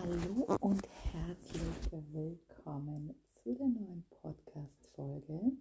Hallo 0.00 0.46
und 0.60 0.88
herzlich 1.12 1.90
willkommen 2.12 3.16
zu 3.42 3.52
der 3.52 3.66
neuen 3.66 4.04
Podcast-Folge. 4.22 5.52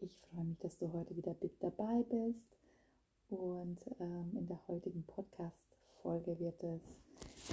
Ich 0.00 0.16
freue 0.20 0.44
mich, 0.44 0.58
dass 0.60 0.78
du 0.78 0.90
heute 0.90 1.14
wieder 1.14 1.36
mit 1.42 1.52
dabei 1.62 2.02
bist. 2.08 2.56
Und 3.28 3.78
ähm, 4.00 4.30
in 4.38 4.46
der 4.46 4.66
heutigen 4.68 5.04
Podcast-Folge 5.04 6.40
wird 6.40 6.62
es 6.62 6.80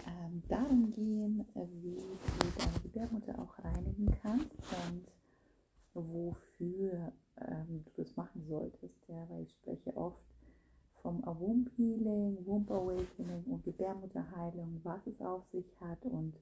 ähm, 0.08 0.42
darum 0.48 0.94
gehen, 0.94 1.46
wie 1.54 1.98
du 1.98 2.52
deine 2.58 2.80
Gebärmutter 2.84 3.38
auch 3.38 3.62
reinigen 3.62 4.18
kannst 4.22 4.56
und 4.88 5.06
wofür 5.94 7.12
ähm, 7.42 7.84
du 7.84 8.04
das 8.04 8.16
machen 8.16 8.46
solltest. 8.48 8.96
Ja, 9.10 9.28
weil 9.30 9.44
ich 9.44 9.52
spreche 9.52 9.98
oft 9.98 10.24
vom 11.06 11.22
Womb 11.24 11.70
Healing, 11.78 12.36
Womb 12.48 12.71
Awakening 12.71 13.44
und 13.46 13.64
Gebärmutterheilung, 13.64 14.82
was 14.82 15.06
es 15.06 15.21
auf 15.21 15.43
sich 15.52 15.79
hat 15.79 16.04
und 16.04 16.34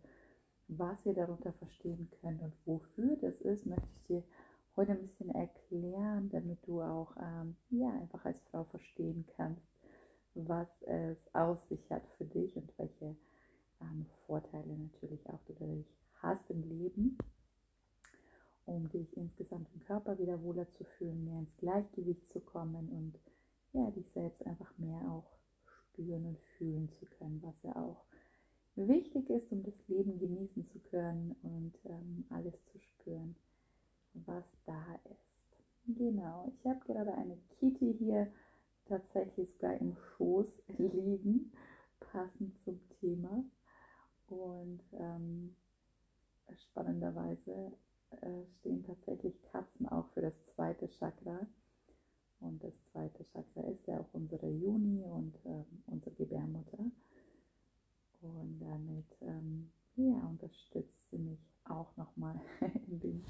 was 0.70 1.04
wir 1.04 1.14
darunter 1.14 1.52
verstehen 1.52 2.10
können 2.22 2.40
und 2.40 2.54
wofür 2.66 3.18
das 3.18 3.36
ist, 3.42 3.66
möchte 3.66 3.90
ich 3.98 4.04
dir 4.08 4.24
heute 4.78 4.94
ein 4.94 5.02
bisschen 5.02 5.36
erklären, 5.36 6.30
damit 6.30 6.66
du 6.66 6.82
auch 6.82 7.14
ähm, 7.18 7.58
ja, 7.72 7.90
einfach 7.90 8.24
als 8.24 8.38
Frau 8.52 8.64
verstehen 8.64 9.26
kannst, 9.36 9.62
was 10.34 10.70
es 10.84 11.18
auf 11.34 11.62
sich 11.68 11.92
hat 11.92 12.04
für 12.18 12.24
dich 12.24 12.56
und 12.56 12.72
welche 12.78 13.18
ähm, 13.82 14.06
Vorteile 14.28 14.78
natürlich 14.78 15.30
auch 15.30 15.44
du 15.46 15.56
dadurch 15.60 15.94
hast 16.22 16.50
im 16.50 16.64
Leben, 16.64 17.18
um 18.66 18.88
dich 18.88 19.18
insgesamt 19.18 19.68
im 19.74 19.82
Körper 19.82 20.18
wieder 20.20 20.42
wohler 20.42 20.72
zu 20.78 20.86
fühlen, 20.98 21.26
mehr 21.26 21.40
ins 21.40 21.58
Gleichgewicht 21.58 22.30
zu 22.32 22.40
kommen 22.40 22.88
und 22.88 23.20
ja, 23.74 23.90
dich 23.92 24.06
selbst 24.14 24.46
einfach 24.46 24.72
mehr 24.78 25.02
auch 25.12 25.26
spüren 25.66 26.26
und 26.26 26.40
fühlen 26.58 26.90
zu 27.00 27.06
können, 27.18 27.42
was 27.44 27.56
ja 27.64 27.76
auch 27.76 28.04
wichtig 28.76 29.30
ist, 29.30 29.52
um 29.52 29.64
das 29.64 29.74
Leben 29.88 30.20
genießen 30.20 30.68
zu 30.72 30.80
können 30.90 31.36
und 31.44 31.74
ähm, 31.86 32.26
alles 32.30 32.54
zu 32.72 32.80
spüren, 32.80 33.36
was 34.14 34.44
da 34.66 35.00
ist. 35.06 35.98
Genau, 35.98 36.52
ich 36.56 36.66
habe 36.66 36.80
gerade 36.86 37.14
eine 37.14 37.38
Kitty 37.60 37.96
hier 38.00 38.32
tatsächlich 38.88 39.50
sogar 39.56 39.80
im 39.80 39.96
Schoß 39.96 40.48
liegen, 41.14 41.52
passend 42.00 42.58
zum 42.64 42.80
Thema. 43.00 43.44
Und 44.28 44.82
ähm, 44.94 45.56
spannenderweise 46.70 47.72
äh, 48.22 48.46
stehen 48.60 48.84
tatsächlich 48.84 49.42
Katzen 49.52 49.88
auch 49.88 50.08
für 50.14 50.22
das 50.22 50.34
zweite 50.56 50.88
Chakra. 50.90 51.46
Und 52.40 52.64
das 52.64 52.74
zweite 52.92 53.24
Chakra 53.26 53.62
ist 53.70 53.88
ja 53.88 54.00
auch 54.00 54.14
unsere 54.14 54.50
Juni 54.50 55.04
und 55.04 55.34
ähm, 55.46 55.66
unsere 55.88 56.16
Gebärmutter. 56.16 56.80
Und 58.22 58.60
damit 58.60 59.06
ähm, 59.22 59.72
ja, 59.96 60.20
unterstützt 60.28 61.10
sie 61.10 61.18
mich 61.18 61.40
auch 61.66 61.96
nochmal 61.98 62.40
in 62.88 63.00
dem 63.00 63.26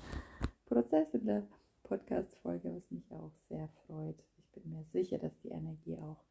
Prozess 0.66 1.14
in 1.14 1.26
der 1.26 1.48
Podcast-Folge, 1.84 2.74
was 2.76 2.92
mich 2.92 3.12
auch 3.12 3.34
sehr 3.50 3.68
freut. 3.86 4.18
Ich 4.38 4.48
bin 4.52 4.72
mir 4.72 4.84
sicher, 4.86 5.18
dass 5.18 5.38
die 5.42 5.50
Energie 5.50 5.98
auch 5.98 6.24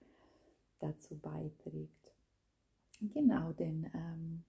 dazu 0.78 1.16
beiträgt. 1.19 2.12
Genau, 3.00 3.53
denn 3.53 3.91
ähm, 3.94 4.44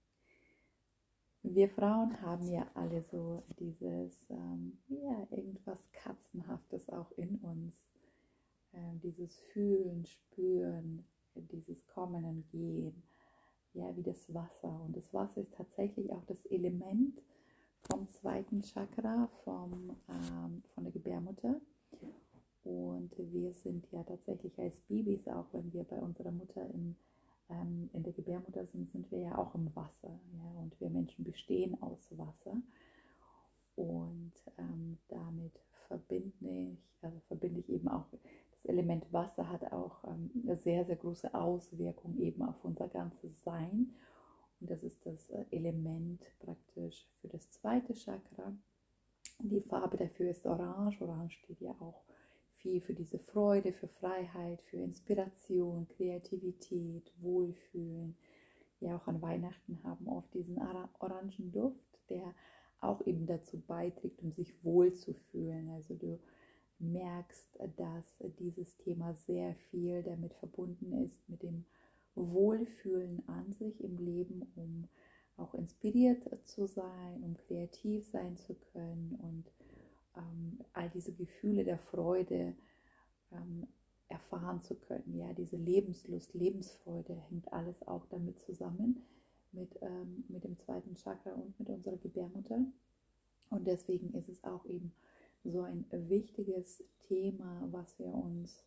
wir 1.43 1.69
Frauen 1.83 2.21
haben 2.21 2.47
ja 2.47 2.65
alle 2.75 3.01
so 3.11 3.43
dieses, 3.59 4.25
ähm, 4.29 4.77
ja, 4.87 5.27
irgendwas 5.31 5.91
Katzenhaftes 5.91 6.89
auch 6.89 7.11
in 7.17 7.35
uns 7.39 7.85
äh, 8.71 8.77
dieses 9.03 9.37
Fühlen, 9.51 10.05
Spüren, 10.05 11.03
dieses 11.35 11.85
Kommen 11.87 12.23
und 12.23 12.49
Gehen, 12.51 13.03
ja, 13.73 13.93
wie 13.97 14.01
das 14.01 14.33
Wasser. 14.33 14.79
Und 14.85 14.95
das 14.95 15.13
Wasser 15.13 15.41
ist 15.41 15.53
tatsächlich 15.55 16.09
auch 16.13 16.23
das 16.23 16.45
Element 16.45 17.21
vom 17.91 18.07
zweiten 18.07 18.61
Chakra, 18.61 19.27
vom, 19.43 19.97
ähm, 20.07 20.63
von 20.73 20.85
der 20.85 20.93
Gebärmutter. 20.93 21.59
Und 22.63 23.11
wir 23.17 23.51
sind 23.51 23.91
ja 23.91 24.03
tatsächlich 24.03 24.57
als 24.57 24.79
Babys, 24.88 25.27
auch 25.27 25.47
wenn 25.51 25.73
wir 25.73 25.83
bei 25.83 25.99
unserer 25.99 26.31
Mutter 26.31 26.66
im, 26.69 26.95
ähm, 27.53 27.90
in 27.94 28.03
der 28.03 28.14
Gebärmutter 28.14 28.66
sind, 28.66 28.91
sind 28.91 29.12
wir 29.12 29.19
ja 29.19 29.38
auch 29.38 29.53
im 29.56 29.75
Wasser. 29.75 30.19
Ja? 30.34 30.59
Und 30.59 30.80
wir 30.80 30.90
Menschen 30.90 31.24
bestehen 31.24 31.81
aus 31.81 32.08
Wasser. 32.18 32.58
Und 33.75 34.34
ähm, 34.58 34.97
damit 35.08 35.59
verbinde 35.88 36.50
ich, 36.50 36.80
also 37.02 37.19
verbinde 37.28 37.59
ich 37.59 37.69
eben 37.69 37.88
auch 37.88 38.06
das 38.64 38.66
Element 38.66 39.12
Wasser 39.12 39.50
hat 39.50 39.72
auch 39.72 40.03
ähm, 40.06 40.31
eine 40.44 40.58
sehr, 40.58 40.86
sehr 40.86 40.96
große 40.96 41.34
Auswirkung 41.34 42.18
eben 42.18 42.44
auf 42.44 42.64
unser 42.64 42.88
ganzes 42.88 43.44
Sein. 43.44 43.94
Und 44.59 44.70
das 44.70 44.84
ist 44.84 45.06
das 45.06 45.30
äh, 45.31 45.46
Element 45.52 46.22
praktisch 46.40 47.06
für 47.20 47.28
das 47.28 47.50
zweite 47.52 47.94
Chakra. 47.94 48.56
Die 49.40 49.59
Farbe 49.59 49.97
dafür 49.97 50.30
ist 50.30 50.46
Orange. 50.46 51.02
Orange 51.02 51.34
steht 51.44 51.59
ja 51.59 51.72
auch 51.80 52.03
viel 52.63 52.81
für 52.81 52.94
diese 52.94 53.19
Freude, 53.19 53.74
für 53.74 53.88
Freiheit, 53.88 54.62
für 54.63 54.78
Inspiration, 54.78 55.88
Kreativität, 55.90 57.12
Wohlfühlen. 57.22 58.16
Ja, 58.79 58.96
auch 58.96 59.07
an 59.07 59.22
Weihnachten 59.22 59.79
haben 59.84 60.07
oft 60.07 60.34
diesen 60.34 60.57
orangen 60.57 61.52
Duft, 61.52 62.00
der 62.09 62.34
auch 62.79 63.06
eben 63.06 63.28
dazu 63.28 63.62
beiträgt, 63.62 64.23
um 64.23 64.31
sich 64.31 64.52
wohl 64.63 64.94
zu 64.94 65.13
fühlen. 65.13 65.69
Also 65.69 65.94
du 65.96 66.19
merkst, 66.79 67.59
dass 67.78 68.18
dieses 68.40 68.75
Thema 68.78 69.13
sehr 69.13 69.56
viel 69.69 70.02
damit 70.03 70.34
verbunden 70.34 70.91
ist, 71.06 71.29
mit 71.29 71.44
dem 71.44 71.66
Wohlfühlen 72.16 73.28
an 73.28 73.53
sich 73.53 73.84
im 73.84 73.97
Leben, 73.97 74.52
um 74.56 74.88
auch 75.38 75.53
inspiriert 75.53 76.23
zu 76.46 76.68
sein, 76.68 77.23
um 77.23 77.35
kreativ 77.38 78.06
sein 78.07 78.38
zu 78.38 78.56
können 78.56 79.18
und 79.22 79.52
ähm, 80.16 80.59
all 80.74 80.90
diese 80.90 81.13
Gefühle 81.13 81.63
der 81.63 81.78
Freude 81.78 82.56
ähm, 83.31 83.68
erfahren 84.07 84.62
zu 84.62 84.75
können. 84.75 85.18
Ja, 85.18 85.34
diese 85.34 85.57
Lebenslust, 85.57 86.34
Lebensfreude 86.34 87.16
hängt 87.29 87.51
alles 87.51 87.85
auch 87.88 88.06
damit 88.07 88.40
zusammen, 88.40 89.03
mit, 89.52 89.78
ähm, 89.81 90.23
mit 90.28 90.44
dem 90.44 90.57
zweiten 90.57 90.96
Chakra 90.96 91.31
und 91.31 91.57
mit 91.59 91.69
unserer 91.69 91.97
Gebärmutter. 91.97 92.66
Und 93.50 93.68
deswegen 93.68 94.13
ist 94.13 94.29
es 94.29 94.44
auch 94.44 94.66
eben 94.66 94.94
so 95.44 95.62
ein 95.62 95.85
wichtiges 95.91 96.84
Thema, 97.07 97.68
was 97.72 98.00
wir 98.00 98.07
uns 98.07 98.63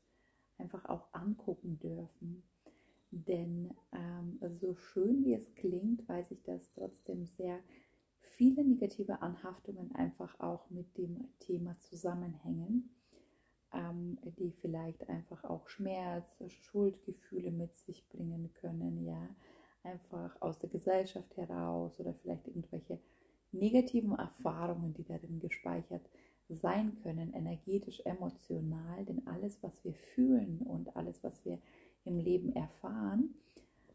einfach 0.58 0.84
auch 0.86 1.12
angucken 1.12 1.78
dürfen. 1.78 2.42
Denn 3.10 3.72
ähm, 3.92 4.38
so 4.60 4.74
schön 4.74 5.24
wie 5.24 5.34
es 5.34 5.54
klingt, 5.54 6.08
weiß 6.08 6.32
ich, 6.32 6.42
dass 6.42 6.70
trotzdem 6.72 7.24
sehr 7.24 7.60
viele 8.36 8.64
negative 8.64 9.22
Anhaftungen 9.22 9.94
einfach 9.94 10.38
auch 10.40 10.68
mit 10.70 10.96
dem 10.98 11.28
Thema 11.40 11.78
zusammenhängen, 11.80 12.90
ähm, 13.72 14.18
die 14.38 14.52
vielleicht 14.60 15.08
einfach 15.08 15.44
auch 15.44 15.68
Schmerz, 15.68 16.26
Schuldgefühle 16.48 17.50
mit 17.50 17.74
sich 17.76 18.06
bringen 18.08 18.52
können, 18.60 19.04
ja, 19.04 19.28
einfach 19.82 20.40
aus 20.40 20.58
der 20.58 20.68
Gesellschaft 20.68 21.36
heraus 21.36 21.98
oder 21.98 22.12
vielleicht 22.14 22.46
irgendwelche 22.48 22.98
negativen 23.52 24.12
Erfahrungen, 24.12 24.92
die 24.94 25.04
darin 25.04 25.40
gespeichert 25.40 26.08
sein 26.48 26.96
können, 27.02 27.32
energetisch, 27.32 28.00
emotional, 28.04 29.04
denn 29.04 29.26
alles, 29.26 29.62
was 29.62 29.84
wir 29.84 29.94
fühlen 29.94 30.60
und 30.62 30.94
alles, 30.96 31.22
was 31.24 31.44
wir 31.44 31.58
im 32.04 32.18
Leben 32.18 32.52
erfahren, 32.52 33.34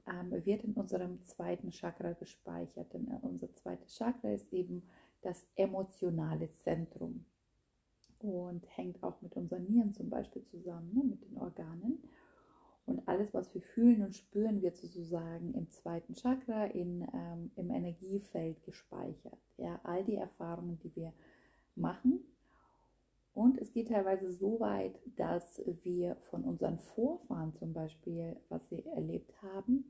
ähm, 0.07 0.31
wird 0.45 0.63
in 0.63 0.73
unserem 0.73 1.23
zweiten 1.23 1.72
Chakra 1.72 2.13
gespeichert. 2.13 2.94
Denn 2.94 3.07
äh, 3.07 3.17
unser 3.22 3.53
zweites 3.56 3.95
Chakra 3.95 4.31
ist 4.31 4.51
eben 4.53 4.84
das 5.22 5.45
emotionale 5.56 6.51
Zentrum 6.51 7.25
und 8.19 8.66
hängt 8.78 9.01
auch 9.03 9.22
mit 9.22 9.35
unseren 9.35 9.66
Nieren 9.66 9.94
zum 9.94 10.09
Beispiel 10.09 10.44
zusammen, 10.45 10.94
ne, 10.94 11.03
mit 11.03 11.23
den 11.23 11.38
Organen. 11.38 12.03
Und 12.85 13.07
alles, 13.07 13.34
was 13.34 13.53
wir 13.53 13.61
fühlen 13.61 14.01
und 14.01 14.16
spüren, 14.16 14.61
wird 14.61 14.75
sozusagen 14.75 15.53
im 15.53 15.69
zweiten 15.69 16.16
Chakra 16.16 16.66
in, 16.66 17.08
ähm, 17.14 17.52
im 17.55 17.70
Energiefeld 17.70 18.64
gespeichert. 18.64 19.40
Ja, 19.58 19.79
all 19.84 20.03
die 20.03 20.16
Erfahrungen, 20.16 20.79
die 20.79 20.96
wir 20.96 21.14
machen, 21.75 22.20
und 23.33 23.57
es 23.59 23.72
geht 23.72 23.89
teilweise 23.89 24.31
so 24.31 24.59
weit, 24.59 24.99
dass 25.16 25.61
wir 25.83 26.16
von 26.29 26.43
unseren 26.43 26.79
Vorfahren 26.79 27.53
zum 27.53 27.73
Beispiel, 27.73 28.35
was 28.49 28.67
sie 28.69 28.85
erlebt 28.87 29.33
haben, 29.41 29.85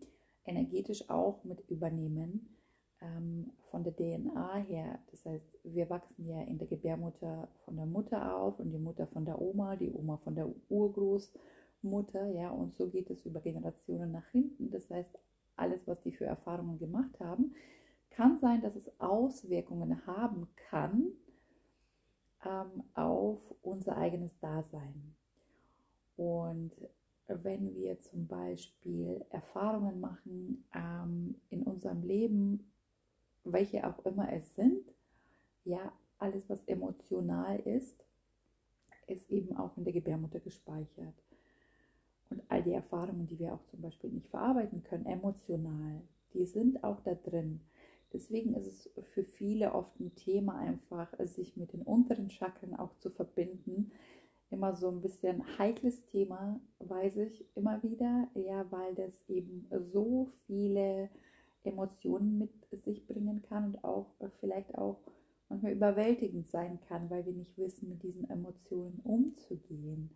energetisch 0.45 1.09
auch 1.09 1.43
mit 1.43 1.59
übernehmen 1.69 2.55
ähm, 3.01 3.51
von 3.71 3.83
der 3.83 3.95
DNA 3.95 4.57
her. 4.57 4.99
Das 5.09 5.25
heißt, 5.25 5.57
wir 5.63 5.89
wachsen 5.89 6.27
ja 6.27 6.41
in 6.43 6.59
der 6.59 6.67
Gebärmutter 6.67 7.47
von 7.65 7.75
der 7.77 7.87
Mutter 7.87 8.35
auf 8.35 8.59
und 8.59 8.71
die 8.71 8.77
Mutter 8.77 9.07
von 9.07 9.25
der 9.25 9.41
Oma, 9.41 9.75
die 9.75 9.91
Oma 9.91 10.17
von 10.17 10.35
der 10.35 10.47
Urgroßmutter, 10.69 12.27
ja, 12.27 12.51
und 12.51 12.75
so 12.75 12.89
geht 12.89 13.09
es 13.09 13.25
über 13.25 13.39
Generationen 13.39 14.11
nach 14.11 14.27
hinten. 14.29 14.69
Das 14.69 14.87
heißt, 14.89 15.17
alles, 15.55 15.87
was 15.87 15.99
die 16.03 16.11
für 16.11 16.25
Erfahrungen 16.25 16.77
gemacht 16.77 17.19
haben, 17.19 17.55
kann 18.11 18.39
sein, 18.39 18.61
dass 18.61 18.75
es 18.75 18.91
Auswirkungen 18.99 20.05
haben 20.05 20.47
kann 20.69 21.13
ähm, 22.45 22.83
auf 22.93 23.39
unser 23.61 23.97
eigenes 23.97 24.37
Dasein. 24.39 25.15
Und 26.17 26.71
wenn 27.27 27.73
wir 27.75 27.99
zum 27.99 28.27
Beispiel 28.27 29.23
Erfahrungen 29.29 29.99
machen 29.99 30.65
ähm, 30.75 31.35
in 31.49 31.63
unserem 31.63 32.03
Leben, 32.03 32.71
welche 33.43 33.87
auch 33.87 34.05
immer 34.05 34.31
es 34.33 34.55
sind, 34.55 34.83
ja, 35.63 35.91
alles, 36.17 36.49
was 36.49 36.63
emotional 36.65 37.59
ist, 37.61 37.95
ist 39.07 39.29
eben 39.29 39.57
auch 39.57 39.75
in 39.77 39.83
der 39.83 39.93
Gebärmutter 39.93 40.39
gespeichert. 40.39 41.15
Und 42.29 42.43
all 42.49 42.63
die 42.63 42.73
Erfahrungen, 42.73 43.27
die 43.27 43.39
wir 43.39 43.53
auch 43.53 43.65
zum 43.65 43.81
Beispiel 43.81 44.11
nicht 44.11 44.29
verarbeiten 44.29 44.83
können, 44.83 45.05
emotional, 45.05 46.01
die 46.33 46.45
sind 46.45 46.83
auch 46.83 47.01
da 47.01 47.15
drin. 47.15 47.61
Deswegen 48.13 48.55
ist 48.55 48.67
es 48.67 48.89
für 49.13 49.23
viele 49.23 49.73
oft 49.73 49.99
ein 49.99 50.13
Thema, 50.15 50.57
einfach 50.57 51.13
sich 51.25 51.55
mit 51.55 51.73
den 51.73 51.81
unteren 51.81 52.29
Chakren 52.29 52.75
auch 52.75 52.95
zu 52.97 53.09
verbinden. 53.09 53.91
Immer 54.49 54.75
so 54.75 54.89
ein 54.89 55.01
bisschen 55.01 55.43
heikles 55.57 56.05
Thema, 56.07 56.59
weiß 56.79 57.17
ich 57.17 57.45
immer 57.55 57.81
wieder, 57.83 58.27
ja, 58.33 58.69
weil 58.69 58.95
das 58.95 59.13
eben 59.29 59.67
so 59.93 60.29
viele 60.45 61.09
Emotionen 61.63 62.37
mit 62.37 62.83
sich 62.83 63.07
bringen 63.07 63.43
kann 63.43 63.65
und 63.65 63.83
auch 63.83 64.07
vielleicht 64.39 64.75
auch 64.75 64.97
manchmal 65.47 65.73
überwältigend 65.73 66.49
sein 66.49 66.79
kann, 66.87 67.09
weil 67.09 67.25
wir 67.25 67.33
nicht 67.33 67.57
wissen, 67.57 67.89
mit 67.89 68.03
diesen 68.03 68.29
Emotionen 68.29 68.99
umzugehen. 69.03 70.09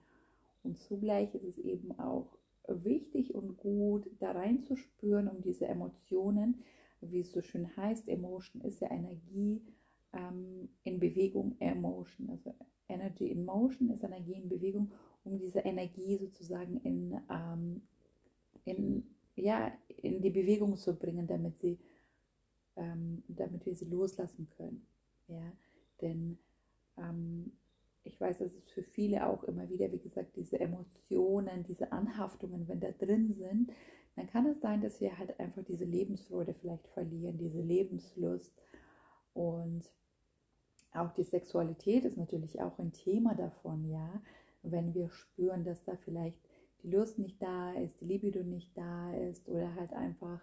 Und 0.63 0.79
zugleich 0.79 1.33
ist 1.35 1.43
es 1.43 1.57
eben 1.59 1.97
auch 1.99 2.37
wichtig 2.67 3.35
und 3.35 3.57
gut, 3.57 4.09
da 4.19 4.31
reinzuspüren, 4.31 5.27
um 5.27 5.41
diese 5.41 5.67
Emotionen, 5.67 6.63
wie 7.01 7.19
es 7.19 7.31
so 7.31 7.41
schön 7.41 7.75
heißt, 7.75 8.07
Emotion 8.07 8.61
ist 8.61 8.81
ja 8.81 8.91
Energie 8.91 9.61
ähm, 10.13 10.69
in 10.83 10.99
Bewegung, 10.99 11.55
Emotion, 11.59 12.29
also 12.29 12.53
Energy 12.87 13.27
in 13.27 13.45
Motion 13.45 13.89
ist 13.89 14.03
Energie 14.03 14.33
in 14.33 14.49
Bewegung, 14.49 14.91
um 15.23 15.37
diese 15.37 15.59
Energie 15.59 16.17
sozusagen 16.17 16.77
in, 16.81 17.19
ähm, 17.29 17.81
in, 18.63 19.03
ja, 19.35 19.71
in 19.87 20.21
die 20.21 20.29
Bewegung 20.29 20.77
zu 20.77 20.95
bringen, 20.95 21.27
damit, 21.27 21.57
sie, 21.57 21.79
ähm, 22.75 23.23
damit 23.27 23.65
wir 23.65 23.75
sie 23.75 23.85
loslassen 23.85 24.47
können. 24.55 24.85
Ja? 25.27 25.51
Denn 26.01 26.37
ähm, 26.97 27.51
ich 28.03 28.21
weiß, 28.21 28.37
dass 28.37 28.53
es 28.53 28.69
für 28.69 28.83
viele 28.83 29.27
auch 29.27 29.43
immer 29.45 29.67
wieder, 29.69 29.91
wie 29.91 29.99
gesagt, 29.99 30.35
diese 30.35 30.59
Emotionen, 30.59 31.63
diese 31.63 31.91
Anhaftungen, 31.91 32.67
wenn 32.67 32.79
da 32.79 32.91
drin 32.91 33.33
sind, 33.33 33.71
dann 34.15 34.27
kann 34.27 34.45
es 34.45 34.61
sein, 34.61 34.81
dass 34.81 35.01
wir 35.01 35.17
halt 35.17 35.39
einfach 35.39 35.63
diese 35.63 35.85
Lebensfreude 35.85 36.53
vielleicht 36.53 36.87
verlieren, 36.89 37.37
diese 37.37 37.61
Lebenslust. 37.61 38.53
Und 39.33 39.83
auch 40.93 41.11
die 41.11 41.23
Sexualität 41.23 42.05
ist 42.05 42.17
natürlich 42.17 42.61
auch 42.61 42.79
ein 42.79 42.93
Thema 42.93 43.35
davon, 43.35 43.89
ja. 43.89 44.21
Wenn 44.63 44.93
wir 44.93 45.09
spüren, 45.09 45.63
dass 45.63 45.83
da 45.83 45.95
vielleicht 45.97 46.39
die 46.81 46.89
Lust 46.89 47.19
nicht 47.19 47.41
da 47.41 47.73
ist, 47.73 48.01
die 48.01 48.05
Libido 48.05 48.43
nicht 48.43 48.75
da 48.77 49.13
ist 49.13 49.47
oder 49.49 49.75
halt 49.75 49.93
einfach 49.93 50.41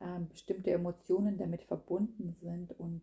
ähm, 0.00 0.28
bestimmte 0.28 0.70
Emotionen 0.70 1.38
damit 1.38 1.64
verbunden 1.64 2.36
sind 2.40 2.78
und 2.78 3.02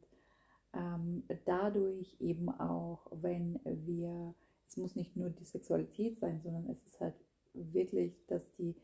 ähm, 0.74 1.24
dadurch 1.46 2.16
eben 2.20 2.50
auch, 2.50 3.08
wenn 3.12 3.60
wir, 3.64 4.34
es 4.68 4.78
muss 4.78 4.96
nicht 4.96 5.16
nur 5.16 5.30
die 5.30 5.46
Sexualität 5.46 6.20
sein, 6.20 6.42
sondern 6.42 6.70
es 6.70 6.82
ist 6.86 7.02
halt 7.02 7.16
wirklich, 7.54 8.26
dass 8.28 8.50
die, 8.54 8.76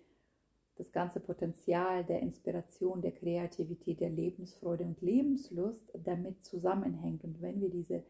das 0.78 0.92
ganze 0.92 1.20
Potenzial 1.20 2.04
der 2.04 2.22
Inspiration, 2.22 3.02
der 3.02 3.12
Kreativität, 3.12 4.00
der 4.00 4.10
Lebensfreude 4.10 4.84
und 4.84 5.02
Lebenslust 5.02 5.92
damit 6.04 6.46
zusammenhängt. 6.46 7.24
Und 7.24 7.42
wenn 7.42 7.60
wir 7.62 7.70
diese 7.70 8.04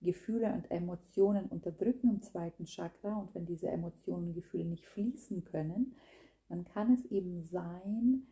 Gefühle 0.00 0.52
und 0.52 0.70
Emotionen 0.70 1.46
unterdrücken 1.46 2.10
im 2.10 2.22
zweiten 2.22 2.66
Chakra 2.66 3.16
und 3.16 3.34
wenn 3.34 3.46
diese 3.46 3.68
Emotionen 3.68 4.28
und 4.28 4.34
Gefühle 4.34 4.64
nicht 4.64 4.86
fließen 4.86 5.44
können, 5.44 5.94
dann 6.48 6.64
kann 6.64 6.92
es 6.94 7.04
eben 7.06 7.44
sein, 7.44 8.26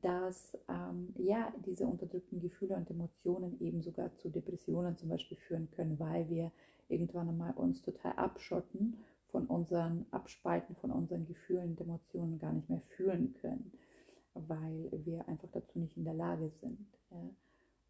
dass 0.00 0.56
ähm, 0.68 1.14
ja, 1.18 1.52
diese 1.66 1.86
unterdrückten 1.86 2.40
Gefühle 2.40 2.76
und 2.76 2.90
Emotionen 2.90 3.60
eben 3.60 3.82
sogar 3.82 4.14
zu 4.16 4.30
Depressionen 4.30 4.96
zum 4.96 5.10
Beispiel 5.10 5.36
führen 5.36 5.70
können, 5.70 5.98
weil 5.98 6.28
wir 6.30 6.50
irgendwann 6.88 7.28
einmal 7.28 7.52
uns 7.54 7.82
total 7.82 8.12
abschotten 8.12 8.98
von 9.32 9.46
unseren, 9.46 10.06
abspalten 10.12 10.76
von 10.76 10.92
unseren 10.92 11.26
Gefühlen 11.26 11.70
und 11.70 11.80
Emotionen 11.80 12.38
gar 12.38 12.52
nicht 12.52 12.68
mehr 12.68 12.82
fühlen 12.96 13.34
können, 13.40 13.72
weil 14.34 14.90
wir 15.04 15.26
einfach 15.28 15.48
dazu 15.50 15.78
nicht 15.78 15.96
in 15.96 16.04
der 16.04 16.14
Lage 16.14 16.50
sind. 16.60 16.86
Ja. 17.10 17.30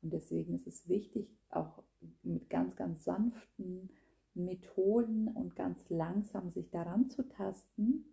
Und 0.02 0.12
deswegen 0.12 0.54
ist 0.54 0.66
es 0.66 0.88
wichtig, 0.88 1.28
auch 1.50 1.82
mit 2.22 2.48
ganz, 2.48 2.74
ganz 2.76 3.04
sanften 3.04 3.90
Methoden 4.34 5.28
und 5.28 5.54
ganz 5.54 5.88
langsam 5.90 6.50
sich 6.50 6.70
daran 6.70 7.10
zu 7.10 7.28
tasten, 7.28 8.06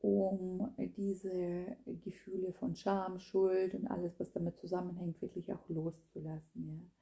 um 0.00 0.72
diese 0.96 1.76
Gefühle 2.04 2.52
von 2.52 2.76
Scham, 2.76 3.18
Schuld 3.18 3.74
und 3.74 3.88
alles, 3.88 4.20
was 4.20 4.30
damit 4.32 4.58
zusammenhängt, 4.58 5.20
wirklich 5.22 5.52
auch 5.52 5.68
loszulassen. 5.68 6.68
Ja. 6.68 6.97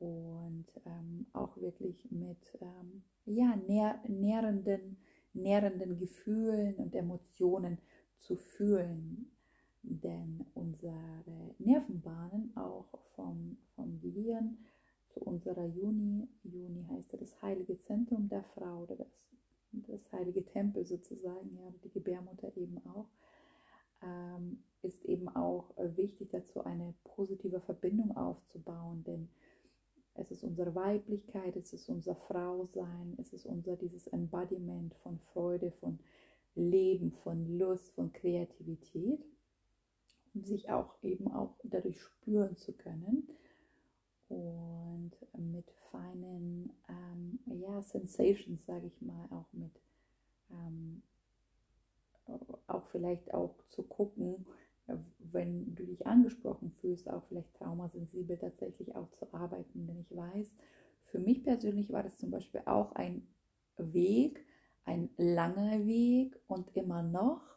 Und 0.00 0.66
ähm, 0.84 1.26
auch 1.32 1.56
wirklich 1.56 2.10
mit 2.10 2.58
ähm, 2.60 3.02
ja, 3.24 3.56
nähr 3.56 4.00
nährenden, 4.06 4.98
nährenden 5.32 5.98
Gefühlen 5.98 6.76
und 6.76 6.94
Emotionen 6.94 7.78
zu 8.18 8.36
fühlen. 8.36 9.30
Denn 9.82 10.44
unsere 10.54 10.94
Nervenbahnen 11.58 12.56
auch 12.56 12.98
vom, 13.14 13.56
vom 13.74 14.00
Gehirn 14.00 14.58
zu 15.08 15.20
unserer 15.20 15.64
Juni, 15.66 16.28
Juni 16.42 16.84
heißt 16.90 17.12
ja 17.12 17.18
das 17.18 17.40
heilige 17.40 17.78
Zentrum 17.82 18.28
der 18.28 18.42
Frau 18.42 18.82
oder 18.82 18.96
das 18.96 19.08
das 19.88 20.12
heilige 20.12 20.44
Tempel 20.44 20.84
sozusagen, 20.84 21.56
ja, 21.56 21.70
die 21.84 21.90
Gebärmutter 21.90 22.56
eben 22.56 22.78
auch, 22.86 23.06
ähm, 24.02 24.62
ist 24.82 25.04
eben 25.04 25.28
auch 25.28 25.70
wichtig 25.96 26.30
dazu, 26.30 26.62
eine 26.64 26.94
positive 27.04 27.60
Verbindung 27.60 28.16
aufzubauen, 28.16 29.02
denn 29.04 29.28
es 30.18 30.30
ist 30.30 30.44
unsere 30.44 30.74
Weiblichkeit, 30.74 31.56
es 31.56 31.72
ist 31.72 31.88
unser 31.88 32.14
Frausein, 32.14 33.16
es 33.18 33.32
ist 33.32 33.46
unser 33.46 33.76
dieses 33.76 34.06
Embodiment 34.08 34.94
von 35.02 35.18
Freude, 35.32 35.70
von 35.72 35.98
Leben, 36.54 37.12
von 37.22 37.58
Lust, 37.58 37.92
von 37.94 38.12
Kreativität, 38.12 39.24
um 40.34 40.42
sich 40.44 40.70
auch 40.70 40.94
eben 41.02 41.28
auch 41.28 41.54
dadurch 41.64 42.00
spüren 42.00 42.56
zu 42.56 42.72
können 42.72 43.28
und 44.28 45.12
mit 45.36 45.70
feinen 45.90 46.72
ähm, 46.88 47.38
ja, 47.60 47.82
Sensations, 47.82 48.64
sage 48.64 48.86
ich 48.86 49.00
mal, 49.00 49.28
auch 49.30 49.52
mit 49.52 49.72
ähm, 50.50 51.02
auch 52.66 52.86
vielleicht 52.88 53.32
auch 53.32 53.54
zu 53.68 53.82
gucken, 53.82 54.46
wenn 55.18 55.74
du 55.74 55.84
dich 55.84 56.06
angesprochen 56.06 56.70
fühlst, 56.80 57.10
auch 57.10 57.24
vielleicht 57.24 57.54
traumasensibel 57.54 58.38
tatsächlich 58.38 58.94
auch 58.94 59.10
zu 59.12 59.32
arbeiten. 59.32 59.86
Denn 59.86 59.98
ich 60.00 60.14
weiß, 60.14 60.54
für 61.06 61.18
mich 61.18 61.42
persönlich 61.42 61.92
war 61.92 62.02
das 62.02 62.16
zum 62.18 62.30
Beispiel 62.30 62.62
auch 62.66 62.92
ein 62.92 63.26
Weg, 63.76 64.44
ein 64.84 65.10
langer 65.16 65.84
Weg 65.86 66.38
und 66.46 66.76
immer 66.76 67.02
noch 67.02 67.56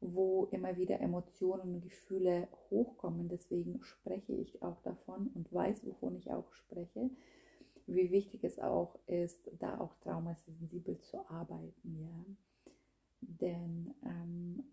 wo 0.00 0.46
immer 0.46 0.76
wieder 0.76 1.00
Emotionen 1.00 1.74
und 1.74 1.80
Gefühle 1.82 2.48
hochkommen. 2.70 3.28
Deswegen 3.28 3.82
spreche 3.82 4.32
ich 4.32 4.62
auch 4.62 4.80
davon 4.82 5.28
und 5.34 5.52
weiß, 5.52 5.84
wovon 5.86 6.16
ich 6.16 6.30
auch 6.30 6.52
spreche, 6.54 7.10
wie 7.86 8.10
wichtig 8.10 8.44
es 8.44 8.58
auch 8.58 8.98
ist, 9.06 9.50
da 9.58 9.78
auch 9.78 9.94
traumasensibel 10.00 10.98
zu 11.00 11.18
arbeiten. 11.28 11.98
Ja? 12.00 12.24
Denn 13.20 13.94
ähm, 14.04 14.64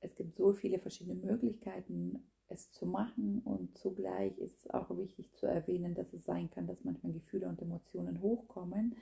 es 0.00 0.14
gibt 0.16 0.36
so 0.36 0.52
viele 0.52 0.78
verschiedene 0.78 1.14
Möglichkeiten, 1.14 2.22
es 2.48 2.70
zu 2.70 2.86
machen 2.86 3.40
und 3.44 3.76
zugleich 3.76 4.38
ist 4.38 4.58
es 4.58 4.70
auch 4.70 4.96
wichtig 4.96 5.32
zu 5.34 5.46
erwähnen, 5.46 5.94
dass 5.94 6.12
es 6.12 6.24
sein 6.24 6.50
kann, 6.50 6.66
dass 6.66 6.84
manchmal 6.84 7.12
Gefühle 7.12 7.48
und 7.48 7.60
Emotionen 7.60 8.20
hochkommen, 8.20 8.94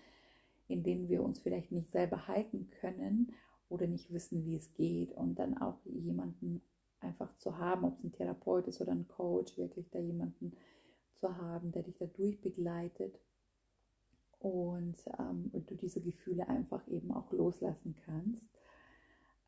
in 0.67 0.83
denen 0.83 1.09
wir 1.09 1.23
uns 1.23 1.41
vielleicht 1.41 1.71
nicht 1.71 1.91
selber 1.91 2.27
halten 2.27 2.71
können 2.81 3.35
oder 3.69 3.87
nicht 3.87 4.13
wissen, 4.13 4.47
wie 4.47 4.57
es 4.57 4.73
geht. 4.73 5.13
Und 5.13 5.39
dann 5.39 5.59
auch 5.59 5.79
jemanden 5.85 6.63
einfach 7.01 7.37
zu 7.37 7.59
haben, 7.59 7.85
ob 7.85 7.99
es 7.99 8.05
ein 8.05 8.13
Therapeut 8.13 8.67
ist 8.67 8.81
oder 8.81 8.93
ein 8.93 9.09
Coach, 9.09 9.59
wirklich 9.59 9.91
da 9.91 9.99
jemanden 9.99 10.57
zu 11.17 11.37
haben, 11.37 11.71
der 11.73 11.83
dich 11.83 11.99
dadurch 11.99 12.41
begleitet 12.41 13.21
und 14.39 14.97
ähm, 15.19 15.51
du 15.53 15.75
diese 15.75 16.01
Gefühle 16.01 16.49
einfach 16.49 16.87
eben 16.89 17.13
auch 17.13 17.31
loslassen 17.33 17.95
kannst 18.05 18.47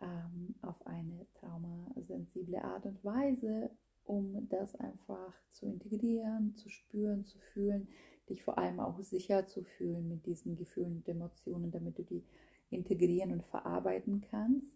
ähm, 0.00 0.54
auf 0.62 0.86
eine 0.86 1.26
traumasensible 1.34 2.62
Art 2.62 2.86
und 2.86 3.04
Weise, 3.04 3.70
um 4.04 4.48
das 4.48 4.74
einfach 4.76 5.32
zu 5.52 5.66
integrieren, 5.66 6.54
zu 6.56 6.68
spüren, 6.68 7.24
zu 7.24 7.38
fühlen, 7.38 7.88
dich 8.28 8.42
vor 8.42 8.58
allem 8.58 8.80
auch 8.80 9.00
sicher 9.00 9.46
zu 9.46 9.64
fühlen 9.64 10.08
mit 10.08 10.26
diesen 10.26 10.56
Gefühlen 10.56 10.96
und 10.96 11.08
Emotionen, 11.08 11.70
damit 11.70 11.98
du 11.98 12.02
die 12.02 12.24
integrieren 12.70 13.32
und 13.32 13.44
verarbeiten 13.44 14.20
kannst, 14.30 14.66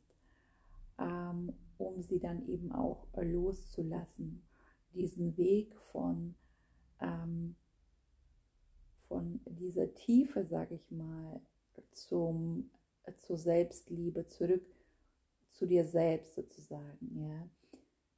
ähm, 0.98 1.52
um 1.78 2.02
sie 2.02 2.20
dann 2.20 2.46
eben 2.48 2.72
auch 2.72 3.06
loszulassen. 3.16 4.42
Diesen 4.94 5.36
Weg 5.36 5.76
von, 5.92 6.34
ähm, 7.00 7.54
von 9.08 9.40
dieser 9.46 9.92
Tiefe, 9.94 10.44
sage 10.44 10.74
ich 10.74 10.90
mal, 10.90 11.40
zum 11.92 12.70
zur 13.18 13.36
Selbstliebe, 13.36 14.26
zurück 14.26 14.62
zu 15.60 15.66
dir 15.66 15.84
selbst 15.84 16.34
sozusagen, 16.34 17.20
ja. 17.20 17.48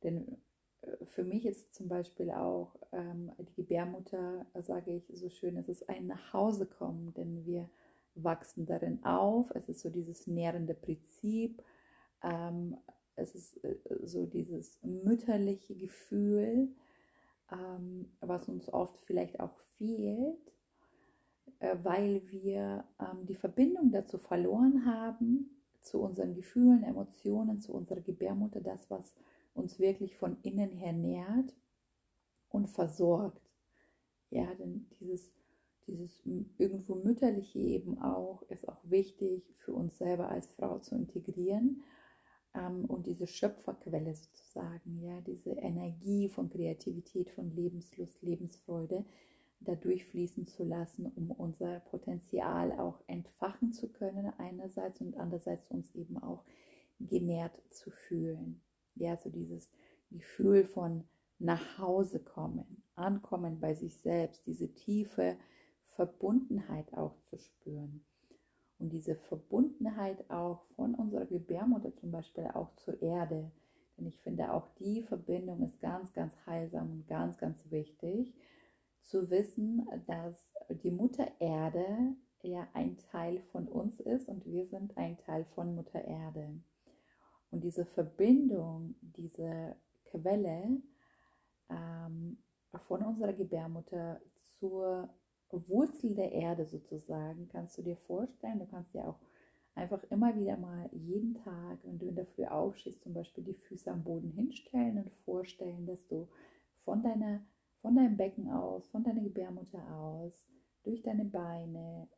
Denn 0.05 0.39
äh, 0.83 1.05
für 1.07 1.25
mich 1.25 1.45
ist 1.45 1.75
zum 1.75 1.89
Beispiel 1.89 2.31
auch 2.31 2.77
ähm, 2.93 3.33
die 3.37 3.55
Gebärmutter, 3.55 4.47
sage 4.63 4.93
ich 4.93 5.11
so 5.13 5.29
schön, 5.29 5.57
es 5.57 5.69
ist 5.69 5.89
ein 5.89 6.07
Nachhausekommen, 6.07 7.13
denn 7.15 7.45
wir 7.45 7.69
wachsen 8.15 8.65
darin 8.65 9.05
auf. 9.05 9.51
Es 9.57 9.69
ist 9.69 9.81
so 9.81 9.91
dieses 9.91 10.29
nährende 10.29 10.75
Prinzip. 10.75 11.65
Ähm, 12.23 12.77
es 13.17 13.35
ist 13.35 13.65
äh, 13.65 13.77
so 14.05 14.25
dieses 14.25 14.79
mütterliche 14.85 15.75
Gefühl, 15.75 16.69
ähm, 17.51 18.13
was 18.21 18.49
uns 18.49 18.73
oft 18.73 19.01
vielleicht 19.05 19.41
auch 19.41 19.59
fehlt, 19.79 20.53
äh, 21.59 21.77
weil 21.83 22.23
wir 22.31 22.85
ähm, 23.01 23.27
die 23.27 23.35
Verbindung 23.35 23.91
dazu 23.91 24.19
verloren 24.19 24.87
haben, 24.87 25.62
zu 25.83 26.01
unseren 26.01 26.35
Gefühlen, 26.35 26.83
Emotionen, 26.83 27.61
zu 27.61 27.73
unserer 27.73 28.01
Gebärmutter, 28.01 28.61
das, 28.61 28.91
was 28.91 29.15
uns 29.55 29.79
wirklich 29.79 30.17
von 30.17 30.37
innen 30.43 30.71
her 30.71 30.93
nährt 30.93 31.55
und 32.49 32.69
versorgt. 32.69 33.51
Ja, 34.31 34.55
denn 34.55 34.87
dieses, 35.01 35.31
dieses 35.87 36.23
irgendwo 36.59 36.95
mütterliche 36.95 37.59
eben 37.59 37.99
auch 38.01 38.43
ist 38.49 38.69
auch 38.69 38.81
wichtig 38.85 39.43
für 39.59 39.73
uns 39.73 39.99
selber 39.99 40.29
als 40.29 40.47
Frau 40.53 40.79
zu 40.79 40.95
integrieren 40.95 41.83
ähm, 42.55 42.85
und 42.87 43.07
diese 43.07 43.27
Schöpferquelle 43.27 44.15
sozusagen, 44.15 45.03
ja, 45.03 45.21
diese 45.21 45.51
Energie 45.51 46.29
von 46.29 46.49
Kreativität, 46.49 47.31
von 47.31 47.51
Lebenslust, 47.51 48.23
Lebensfreude, 48.23 49.05
da 49.65 49.75
durchfließen 49.75 50.47
zu 50.47 50.65
lassen, 50.65 51.07
um 51.07 51.31
unser 51.31 51.81
Potenzial 51.81 52.73
auch 52.73 53.01
entfachen 53.07 53.73
zu 53.73 53.89
können 53.89 54.33
einerseits 54.39 55.01
und 55.01 55.17
andererseits 55.17 55.67
uns 55.69 55.95
eben 55.95 56.19
auch 56.19 56.45
genährt 56.99 57.61
zu 57.71 57.91
fühlen. 57.91 58.61
Ja, 58.95 59.17
so 59.17 59.31
dieses 59.31 59.71
Gefühl 60.11 60.65
von 60.65 61.05
nach 61.39 61.79
Hause 61.79 62.21
kommen, 62.21 62.83
ankommen 62.95 63.61
bei 63.61 63.75
sich 63.75 63.99
selbst, 63.99 64.47
diese 64.47 64.73
tiefe 64.73 65.37
Verbundenheit 65.89 66.93
auch 66.95 67.19
zu 67.23 67.39
spüren. 67.39 68.05
Und 68.79 68.93
diese 68.93 69.15
Verbundenheit 69.15 70.29
auch 70.31 70.65
von 70.77 70.95
unserer 70.95 71.27
Gebärmutter 71.27 71.95
zum 71.97 72.11
Beispiel 72.11 72.49
auch 72.55 72.75
zur 72.77 73.01
Erde. 73.01 73.51
Denn 73.97 74.07
ich 74.07 74.21
finde 74.21 74.53
auch 74.53 74.69
die 74.79 75.03
Verbindung 75.03 75.63
ist 75.63 75.81
ganz, 75.81 76.13
ganz 76.13 76.35
heilsam 76.47 76.91
und 76.91 77.07
ganz, 77.07 77.39
ganz 77.39 77.71
wichtig 77.71 78.35
zu 79.03 79.31
wissen, 79.31 79.87
dass 80.07 80.55
die 80.69 80.91
Mutter 80.91 81.29
Erde 81.39 82.15
ja 82.43 82.67
ein 82.73 82.99
Teil 82.99 83.41
von 83.53 83.69
uns 83.69 84.01
ist 84.01 84.29
und 84.29 84.45
wir 84.47 84.67
sind 84.67 84.97
ein 84.97 85.19
Teil 85.19 85.45
von 85.55 85.75
Mutter 85.75 86.05
Erde. 86.05 86.61
Und 87.51 87.63
diese 87.63 87.85
Verbindung, 87.85 88.95
diese 89.01 89.77
Quelle 90.05 90.81
ähm, 91.69 92.39
von 92.89 93.03
unserer 93.03 93.33
Gebärmutter 93.33 94.21
zur 94.59 95.09
Wurzel 95.51 96.15
der 96.15 96.33
Erde 96.33 96.65
sozusagen, 96.65 97.49
kannst 97.49 97.77
du 97.77 97.83
dir 97.83 97.97
vorstellen, 97.97 98.59
du 98.59 98.67
kannst 98.67 98.95
dir 98.95 99.07
auch 99.07 99.19
einfach 99.75 100.03
immer 100.05 100.35
wieder 100.35 100.57
mal 100.57 100.89
jeden 100.93 101.35
Tag, 101.35 101.79
wenn 101.85 101.99
du 101.99 102.07
in 102.07 102.15
der 102.15 102.27
Früh 102.27 102.45
aufstehst, 102.45 103.03
zum 103.03 103.15
Beispiel 103.15 103.45
die 103.45 103.55
Füße 103.55 103.91
am 103.91 104.05
Boden 104.05 104.31
hinstellen 104.31 104.99
und 104.99 105.11
vorstellen, 105.25 105.87
dass 105.87 106.07
du 106.07 106.29
von 106.85 107.03
deiner 107.03 107.45
von 107.83 107.97
deinem 107.97 108.17
Becken 108.17 108.49
aus, 108.49 108.89
von 108.89 109.03
deiner 109.03 109.21
Gebärmutter 109.21 109.83
aus, 109.95 110.47
durch 110.85 111.03
deine 111.03 111.25
Beine, 111.25 112.09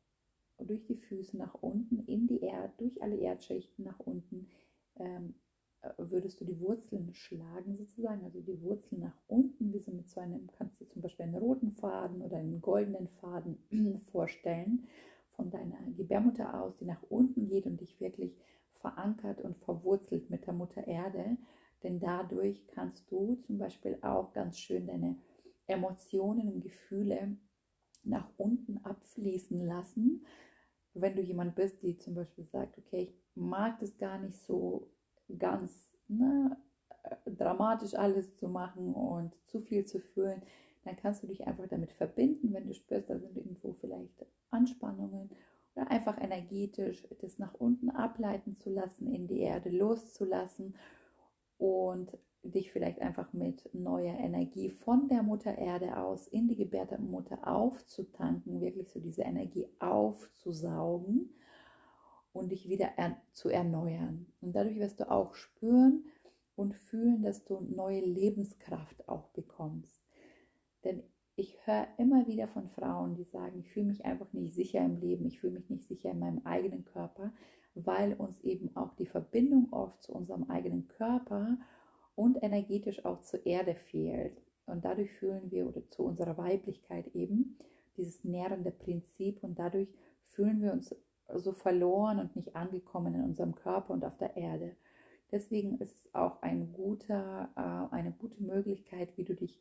durch 0.59 0.85
die 0.85 0.97
Füße 0.97 1.37
nach 1.37 1.55
unten, 1.55 2.05
in 2.07 2.27
die 2.27 2.41
Erde, 2.41 2.73
durch 2.79 3.03
alle 3.03 3.17
Erdschichten 3.17 3.85
nach 3.85 3.99
unten, 3.99 4.49
ähm, 4.97 5.35
äh, 5.81 5.91
würdest 5.99 6.41
du 6.41 6.45
die 6.45 6.61
Wurzeln 6.61 7.13
schlagen 7.15 7.77
sozusagen, 7.77 8.25
also 8.25 8.41
die 8.41 8.61
Wurzeln 8.63 9.01
nach 9.01 9.19
unten, 9.27 9.73
wie 9.73 9.81
so 9.81 9.91
mit 9.91 10.09
so 10.09 10.21
einem, 10.21 10.49
kannst 10.53 10.81
du 10.81 10.85
zum 10.87 11.03
Beispiel 11.03 11.25
einen 11.25 11.35
roten 11.35 11.73
Faden 11.73 12.23
oder 12.23 12.37
einen 12.37 12.61
goldenen 12.61 13.09
Faden 13.09 13.59
vorstellen, 14.13 14.87
von 15.37 15.51
deiner 15.51 15.81
Gebärmutter 15.97 16.63
aus, 16.63 16.77
die 16.77 16.85
nach 16.85 17.03
unten 17.09 17.49
geht 17.49 17.67
und 17.67 17.81
dich 17.81 18.01
wirklich 18.01 18.37
verankert 18.77 19.41
und 19.41 19.57
verwurzelt 19.59 20.31
mit 20.31 20.47
der 20.47 20.55
Mutter 20.55 20.87
Erde. 20.87 21.37
Denn 21.83 21.99
dadurch 21.99 22.67
kannst 22.69 23.11
du 23.11 23.37
zum 23.43 23.59
Beispiel 23.59 23.99
auch 24.03 24.33
ganz 24.33 24.59
schön 24.59 24.87
deine 24.87 25.17
Emotionen 25.67 26.53
und 26.53 26.61
Gefühle 26.61 27.37
nach 28.03 28.29
unten 28.37 28.85
abfließen 28.85 29.67
lassen. 29.67 30.25
Wenn 30.93 31.17
du 31.17 31.23
jemand 31.23 31.55
bist, 31.55 31.83
die 31.83 31.97
zum 31.99 32.15
Beispiel 32.15 32.45
sagt, 32.45 32.79
okay, 32.79 33.03
ich 33.03 33.15
mag 33.35 33.79
das 33.81 33.97
gar 33.99 34.19
nicht 34.19 34.37
so 34.39 34.91
ganz 35.39 35.93
ne, 36.09 36.57
dramatisch 37.27 37.95
alles 37.95 38.37
zu 38.37 38.49
machen 38.49 38.95
und 38.95 39.35
zu 39.47 39.61
viel 39.61 39.85
zu 39.85 40.01
fühlen, 40.01 40.43
dann 40.85 40.97
kannst 40.97 41.23
du 41.23 41.27
dich 41.27 41.47
einfach 41.47 41.67
damit 41.69 41.93
verbinden, 41.93 42.53
wenn 42.53 42.67
du 42.67 42.75
spürst, 42.75 43.09
da 43.09 43.19
sind 43.19 43.37
irgendwo 43.37 43.73
vielleicht 43.73 44.27
Anspannungen 44.51 45.31
oder 45.75 45.91
einfach 45.91 46.21
energetisch 46.21 47.09
das 47.21 47.39
nach 47.39 47.55
unten 47.55 47.91
ableiten 47.91 48.59
zu 48.59 48.71
lassen, 48.71 49.13
in 49.13 49.27
die 49.27 49.41
Erde 49.41 49.71
loszulassen 49.71 50.77
und 51.59 52.17
dich 52.51 52.73
vielleicht 52.73 53.01
einfach 53.01 53.33
mit 53.33 53.69
neuer 53.75 54.19
Energie 54.19 54.71
von 54.71 55.09
der 55.09 55.23
Mutter 55.23 55.57
Erde 55.57 55.97
aus 55.97 56.29
in 56.29 56.49
die 56.49 56.57
Gebärmutter 56.57 57.47
aufzutanken, 57.47 58.61
wirklich 58.61 58.91
so 58.91 59.01
diese 59.01 59.23
Energie 59.23 59.69
aufzusaugen 59.79 61.31
und 62.33 62.51
dich 62.51 62.69
wieder 62.69 62.91
er 62.97 63.17
zu 63.33 63.49
erneuern. 63.49 64.27
Und 64.41 64.55
dadurch 64.55 64.79
wirst 64.79 65.01
du 65.01 65.11
auch 65.11 65.35
spüren 65.35 66.05
und 66.57 66.75
fühlen, 66.75 67.23
dass 67.23 67.45
du 67.45 67.61
neue 67.61 68.01
Lebenskraft 68.01 69.09
auch 69.09 69.29
bekommst. 69.29 70.03
Denn 70.85 71.03
ich 71.37 71.57
höre 71.67 71.89
immer 71.99 72.27
wieder 72.27 72.47
von 72.49 72.69
Frauen, 72.69 73.17
die 73.17 73.25
sagen, 73.25 73.59
ich 73.59 73.71
fühle 73.71 73.87
mich 73.87 74.05
einfach 74.05 74.33
nicht 74.33 74.55
sicher 74.55 74.85
im 74.85 75.01
Leben, 75.01 75.27
ich 75.27 75.41
fühle 75.41 75.55
mich 75.55 75.69
nicht 75.69 75.85
sicher 75.89 76.11
in 76.11 76.21
meinem 76.21 76.43
eigenen 76.45 76.85
Körper, 76.85 77.33
weil 77.75 78.15
uns 78.15 78.41
eben 78.43 78.77
auch 78.77 78.95
die 78.95 79.07
Verbindung 79.07 79.73
oft 79.73 80.03
zu 80.03 80.13
unserem 80.13 80.45
eigenen 80.45 80.87
Körper 80.87 81.59
und 82.17 82.43
energetisch 82.43 83.05
auch 83.05 83.21
zur 83.23 83.45
Erde 83.47 83.75
fehlt. 83.75 84.41
Und 84.67 84.85
dadurch 84.85 85.11
fühlen 85.13 85.51
wir 85.51 85.67
oder 85.67 85.89
zu 85.91 86.05
unserer 86.05 86.39
Weiblichkeit 86.39 87.15
eben 87.15 87.59
dieses 87.97 88.25
nährende 88.25 88.71
Prinzip 88.71 89.43
und 89.43 89.59
dadurch 89.59 89.89
fühlen 90.23 90.63
wir 90.63 90.73
uns 90.73 90.95
so 91.35 91.53
verloren 91.53 92.19
und 92.19 92.37
nicht 92.37 92.57
angekommen 92.57 93.15
in 93.15 93.25
unserem 93.25 93.55
Körper 93.55 93.93
und 93.93 94.05
auf 94.05 94.17
der 94.17 94.37
Erde. 94.37 94.77
Deswegen 95.31 95.79
ist 95.79 95.95
es 95.95 96.15
auch 96.15 96.43
ein 96.43 96.73
guter, 96.73 97.51
äh, 97.57 97.95
eine 97.95 98.13
gute 98.13 98.43
Möglichkeit, 98.43 99.17
wie 99.17 99.25
du 99.25 99.35
dich 99.35 99.61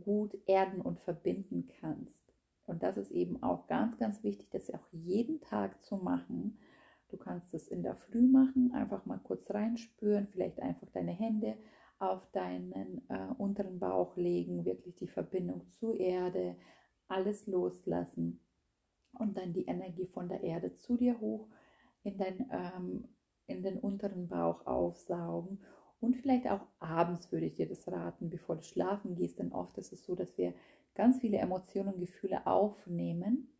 gut 0.00 0.36
erden 0.46 0.80
und 0.80 1.00
verbinden 1.00 1.68
kannst. 1.80 2.34
Und 2.66 2.82
das 2.82 2.98
ist 2.98 3.10
eben 3.10 3.42
auch 3.42 3.66
ganz, 3.66 3.96
ganz 3.96 4.22
wichtig, 4.22 4.50
das 4.50 4.72
auch 4.72 4.86
jeden 4.92 5.40
Tag 5.40 5.82
zu 5.82 5.96
machen. 5.96 6.58
Du 7.08 7.16
kannst 7.16 7.54
es 7.54 7.68
in 7.68 7.82
der 7.82 7.96
Früh 7.96 8.26
machen, 8.26 8.72
einfach 8.74 9.06
mal 9.06 9.18
kurz 9.18 9.50
reinspüren, 9.50 10.28
vielleicht 10.28 10.60
einfach 10.60 10.88
deine 10.92 11.12
Hände 11.12 11.56
auf 11.98 12.30
deinen 12.30 13.02
äh, 13.08 13.28
unteren 13.38 13.78
Bauch 13.78 14.16
legen, 14.16 14.64
wirklich 14.64 14.94
die 14.96 15.08
Verbindung 15.08 15.68
zur 15.68 15.98
Erde, 15.98 16.56
alles 17.08 17.46
loslassen 17.46 18.40
und 19.12 19.36
dann 19.36 19.52
die 19.52 19.66
Energie 19.66 20.06
von 20.06 20.28
der 20.28 20.42
Erde 20.42 20.74
zu 20.76 20.96
dir 20.96 21.20
hoch 21.20 21.48
in, 22.02 22.18
dein, 22.18 22.48
ähm, 22.52 23.08
in 23.46 23.62
den 23.62 23.78
unteren 23.78 24.28
Bauch 24.28 24.66
aufsaugen. 24.66 25.60
Und 26.00 26.16
vielleicht 26.16 26.48
auch 26.48 26.66
abends 26.78 27.32
würde 27.32 27.46
ich 27.46 27.54
dir 27.54 27.68
das 27.68 27.88
raten, 27.88 28.30
bevor 28.30 28.56
du 28.56 28.62
schlafen 28.62 29.16
gehst, 29.16 29.40
denn 29.40 29.52
oft 29.52 29.76
ist 29.78 29.92
es 29.92 30.04
so, 30.04 30.14
dass 30.14 30.38
wir 30.38 30.54
ganz 30.94 31.18
viele 31.18 31.38
Emotionen 31.38 31.94
und 31.94 32.00
Gefühle 32.00 32.46
aufnehmen 32.46 33.52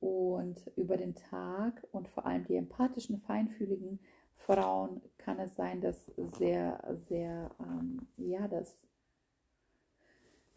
und 0.00 0.66
über 0.74 0.96
den 0.96 1.14
Tag 1.14 1.86
und 1.92 2.08
vor 2.08 2.26
allem 2.26 2.44
die 2.44 2.56
empathischen, 2.56 3.20
feinfühligen 3.20 4.00
Frauen 4.36 5.00
kann 5.18 5.38
es 5.38 5.54
sein, 5.54 5.80
dass 5.80 6.06
sehr, 6.38 6.82
sehr, 7.08 7.50
ähm, 7.60 8.08
ja, 8.16 8.48
dass 8.48 8.80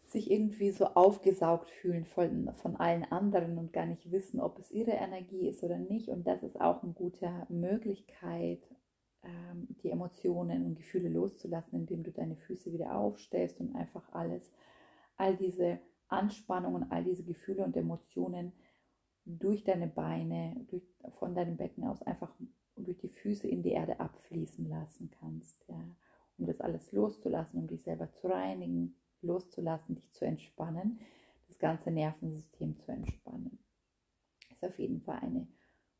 sich 0.02 0.30
irgendwie 0.30 0.70
so 0.70 0.86
aufgesaugt 0.86 1.70
fühlen 1.70 2.04
von, 2.04 2.52
von 2.54 2.76
allen 2.76 3.04
anderen 3.04 3.58
und 3.58 3.72
gar 3.72 3.86
nicht 3.86 4.10
wissen, 4.10 4.40
ob 4.40 4.58
es 4.58 4.70
ihre 4.70 4.92
Energie 4.92 5.48
ist 5.48 5.62
oder 5.62 5.78
nicht. 5.78 6.08
Und 6.08 6.26
das 6.26 6.42
ist 6.42 6.60
auch 6.60 6.82
eine 6.82 6.92
gute 6.92 7.46
Möglichkeit, 7.48 8.60
ähm, 9.24 9.68
die 9.82 9.90
Emotionen 9.90 10.64
und 10.64 10.76
Gefühle 10.76 11.08
loszulassen, 11.08 11.80
indem 11.80 12.04
du 12.04 12.12
deine 12.12 12.36
Füße 12.36 12.72
wieder 12.72 12.96
aufstellst 12.96 13.60
und 13.60 13.74
einfach 13.74 14.12
alles, 14.12 14.52
all 15.16 15.36
diese 15.36 15.80
Anspannungen, 16.08 16.90
all 16.90 17.02
diese 17.02 17.24
Gefühle 17.24 17.64
und 17.64 17.76
Emotionen 17.76 18.52
durch 19.24 19.64
deine 19.64 19.88
Beine, 19.88 20.54
durch, 20.68 20.84
von 21.18 21.34
deinem 21.34 21.56
Becken 21.56 21.84
aus 21.84 22.00
einfach 22.02 22.32
und 22.76 22.86
durch 22.86 22.98
die 22.98 23.08
Füße 23.08 23.48
in 23.48 23.62
die 23.62 23.72
Erde 23.72 23.98
abfließen 24.00 24.68
lassen 24.68 25.10
kannst, 25.18 25.64
ja, 25.68 25.82
um 26.38 26.46
das 26.46 26.60
alles 26.60 26.92
loszulassen, 26.92 27.60
um 27.60 27.66
dich 27.66 27.82
selber 27.82 28.12
zu 28.12 28.28
reinigen, 28.28 28.94
loszulassen, 29.22 29.94
dich 29.96 30.12
zu 30.12 30.24
entspannen, 30.24 31.00
das 31.48 31.58
ganze 31.58 31.90
Nervensystem 31.90 32.78
zu 32.78 32.92
entspannen. 32.92 33.58
Ist 34.50 34.64
auf 34.64 34.78
jeden 34.78 35.00
Fall 35.00 35.18
eine 35.20 35.46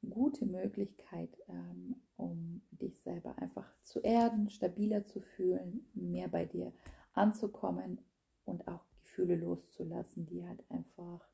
gute 0.09 0.47
Möglichkeit, 0.47 1.31
ähm, 1.49 1.97
um 2.17 2.63
dich 2.71 3.01
selber 3.01 3.37
einfach 3.39 3.67
zu 3.83 4.01
erden, 4.01 4.51
stabiler 4.51 5.07
zu 5.07 5.21
fühlen, 5.21 5.87
mehr 5.95 6.29
bei 6.29 6.45
dir 6.45 6.73
anzukommen 7.13 8.01
und 8.45 8.69
auch 8.69 8.85
Gefühle 9.03 9.37
loszulassen, 9.37 10.27
die 10.27 10.47
halt 10.47 10.63
einfach 10.71 11.27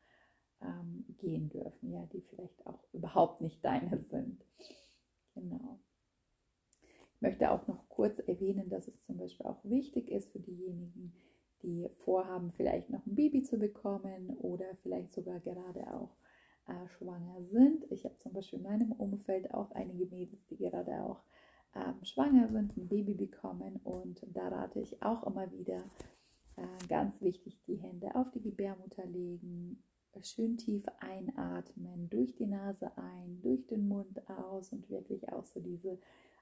ähm, 0.61 1.05
gehen 1.19 1.49
dürfen, 1.49 1.91
ja, 1.91 2.07
die 2.07 2.21
vielleicht 2.21 2.67
auch 2.67 2.85
überhaupt 2.93 3.41
nicht 3.41 3.65
deine 3.65 3.99
sind. 3.99 4.45
Genau. 5.35 5.79
Ich 7.15 7.21
möchte 7.21 7.51
auch 7.51 7.67
noch 7.69 7.89
kurz 7.89 8.19
erwähnen, 8.19 8.69
dass 8.69 8.89
es 8.89 9.03
zum 9.03 9.17
Beispiel 9.17 9.47
auch 9.47 9.65
wichtig 9.65 10.11
ist 10.11 10.31
für 10.33 10.41
diejenigen, 10.41 11.13
die 11.63 11.89
vorhaben, 11.99 12.51
vielleicht 12.51 12.91
noch 12.91 13.07
ein 13.07 13.15
Baby 13.15 13.43
zu 13.43 13.59
bekommen 13.59 14.31
oder 14.39 14.75
vielleicht 14.83 15.13
sogar 15.13 15.39
gerade 15.41 15.95
auch 15.95 16.17
äh, 16.67 16.89
schwanger 16.99 17.43
sind. 17.45 17.91
Ich 17.91 18.05
habe 18.05 18.19
zum 18.19 18.33
Beispiel 18.33 18.59
in 18.59 18.65
meinem 18.65 18.93
Umfeld 18.93 19.53
auch 19.55 19.71
einige 19.73 20.07
Mädels, 20.07 20.45
die 20.47 20.57
gerade 20.57 21.03
auch 21.03 21.23
ähm, 21.75 22.05
schwanger 22.05 22.49
sind, 22.49 22.77
ein 22.77 22.89
Baby 22.89 23.15
bekommen 23.15 23.81
und 23.85 24.27
da 24.33 24.49
rate 24.49 24.81
ich 24.81 25.03
auch 25.03 25.25
immer 25.25 25.51
wieder, 25.53 25.83
äh, 26.57 26.87
ganz 26.89 27.21
wichtig, 27.21 27.63
die 27.67 27.77
Hände 27.77 28.15
auf 28.15 28.31
die 28.31 28.43
Gebärmutter 28.43 29.07
legen, 29.07 29.83
schön 30.23 30.57
tief 30.57 30.85
einatmen, 31.01 32.09
durch 32.11 32.35
die 32.35 32.47
Nase 32.47 32.91
ein, 32.97 33.41
durch 33.43 33.67
den 33.67 33.89
Mund 33.89 34.29
aus 34.29 34.73
und 34.73 34.89
wirklich 34.91 35.29
auch 35.33 35.45
so 35.45 35.61
diese, 35.61 35.99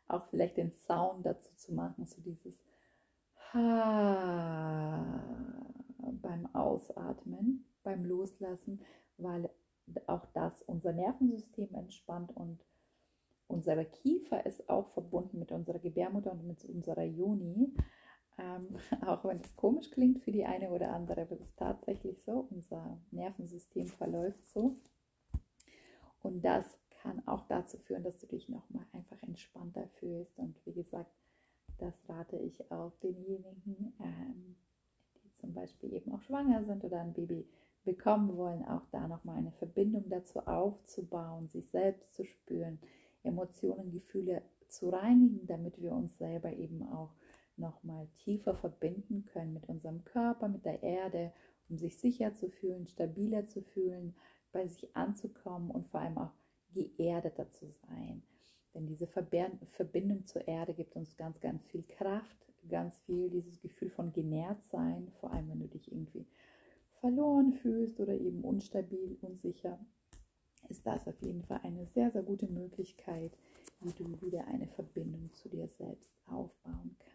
auch 0.09 0.27
vielleicht 0.27 0.57
den 0.57 0.73
Sound 0.73 1.25
dazu 1.25 1.55
zu 1.55 1.73
machen, 1.75 2.05
so 2.07 2.21
dieses 2.21 2.59
Ha 3.53 5.21
beim 6.23 6.47
Ausatmen, 6.55 7.65
beim 7.83 8.05
Loslassen, 8.05 8.81
weil 9.19 9.51
auch 10.07 10.27
das 10.35 10.63
unser 10.63 10.93
Nervensystem 10.93 11.75
entspannt 11.75 12.37
und 12.37 12.61
unser 13.49 13.85
Kiefer 13.85 14.47
ist 14.47 14.69
auch 14.69 14.89
verbunden 14.93 15.41
mit 15.41 15.51
unserer 15.51 15.81
Gebärmutter 15.81 16.31
und 16.31 16.47
mit 16.47 16.65
unserer 16.65 17.03
Joni. 17.03 17.75
Ähm, 18.41 18.77
auch 19.07 19.25
wenn 19.25 19.41
es 19.41 19.55
komisch 19.57 19.91
klingt 19.91 20.23
für 20.23 20.33
die 20.33 20.45
eine 20.45 20.71
oder 20.71 20.93
andere, 20.93 21.23
aber 21.23 21.33
es 21.33 21.41
ist 21.41 21.57
tatsächlich 21.59 22.23
so. 22.23 22.49
Unser 22.51 22.99
Nervensystem 23.11 23.87
verläuft 23.87 24.45
so. 24.47 24.77
Und 26.23 26.45
das 26.45 26.79
kann 27.03 27.27
auch 27.27 27.47
dazu 27.49 27.79
führen, 27.79 28.03
dass 28.03 28.19
du 28.19 28.27
dich 28.27 28.49
nochmal 28.49 28.85
einfach 28.93 29.23
entspannter 29.23 29.89
fühlst. 29.99 30.39
Und 30.39 30.55
wie 30.67 30.73
gesagt, 30.73 31.11
das 31.79 31.95
rate 32.09 32.37
ich 32.37 32.71
auch 32.71 32.93
denjenigen, 33.03 33.95
ähm, 34.01 34.57
die 35.23 35.33
zum 35.37 35.55
Beispiel 35.55 35.95
eben 35.95 36.13
auch 36.13 36.21
schwanger 36.23 36.65
sind 36.65 36.85
oder 36.85 37.01
ein 37.01 37.15
Baby 37.15 37.47
bekommen 37.85 38.37
wollen, 38.37 38.65
auch 38.67 38.87
da 38.91 39.09
nochmal 39.09 39.39
eine 39.39 39.53
Verbindung 39.53 40.05
dazu 40.11 40.41
aufzubauen, 40.41 41.49
sich 41.49 41.71
selbst 41.71 42.15
zu 42.15 42.25
spüren, 42.25 42.79
Emotionen, 43.23 43.91
Gefühle 43.91 44.43
zu 44.69 44.91
reinigen, 44.91 45.47
damit 45.47 45.81
wir 45.81 45.93
uns 45.93 46.19
selber 46.19 46.53
eben 46.53 46.87
auch 46.89 47.15
nochmal 47.57 48.09
tiefer 48.19 48.55
verbinden 48.55 49.27
können 49.27 49.53
mit 49.53 49.69
unserem 49.69 50.05
Körper, 50.05 50.49
mit 50.49 50.65
der 50.65 50.83
Erde, 50.83 51.33
um 51.69 51.77
sich 51.77 51.99
sicher 51.99 52.35
zu 52.35 52.51
fühlen, 52.51 52.87
stabiler 52.87 53.47
zu 53.47 53.63
fühlen, 53.63 54.15
bei 54.53 54.67
sich 54.67 54.95
anzukommen 54.97 55.71
und 55.71 55.87
vor 55.89 56.01
allem 56.01 56.19
auch 56.19 56.33
geerdeter 56.73 57.51
zu 57.51 57.71
sein. 57.71 58.23
Denn 58.75 58.87
diese 58.87 59.07
Verbindung 59.07 60.27
zur 60.27 60.47
Erde 60.47 60.75
gibt 60.75 60.95
uns 60.97 61.17
ganz, 61.17 61.41
ganz 61.41 61.65
viel 61.67 61.83
Kraft, 61.83 62.37
ganz 62.69 62.99
viel 63.01 63.31
dieses 63.31 63.61
Gefühl 63.61 63.91
von 63.91 64.13
genährt 64.13 64.63
sein, 64.65 65.11
vor 65.21 65.33
allem 65.33 65.49
wenn 65.49 65.61
du 65.61 65.69
dich 65.69 65.91
irgendwie 65.91 66.27
verloren 67.01 67.53
fühlst 67.53 67.99
oder 67.99 68.15
eben 68.15 68.43
unstabil, 68.45 69.17
unsicher, 69.23 69.79
ist 70.69 70.87
das 70.87 71.09
auf 71.09 71.21
jeden 71.23 71.43
Fall 71.43 71.61
eine 71.63 71.87
sehr, 71.87 72.11
sehr 72.11 72.23
gute 72.23 72.47
Möglichkeit, 72.47 73.33
wie 73.81 73.93
du 73.93 74.21
wieder 74.21 74.47
eine 74.47 74.69
Verbindung 74.69 75.33
zu 75.33 75.49
dir 75.49 75.67
selbst 75.69 76.15
aufbauen 76.27 76.97
kannst. 76.99 77.10